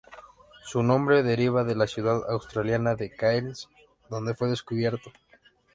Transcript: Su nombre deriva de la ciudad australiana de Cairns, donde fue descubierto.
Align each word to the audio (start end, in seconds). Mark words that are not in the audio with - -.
Su 0.65 0.81
nombre 0.81 1.21
deriva 1.21 1.63
de 1.63 1.75
la 1.75 1.85
ciudad 1.85 2.27
australiana 2.27 2.95
de 2.95 3.11
Cairns, 3.15 3.69
donde 4.09 4.33
fue 4.33 4.49
descubierto. 4.49 5.11